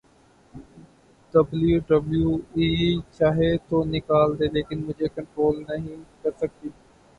[1.33, 2.67] W W E
[3.17, 6.67] چاہے تو نکال دے لیکن مجھے کنٹرول نہیں کر سکتی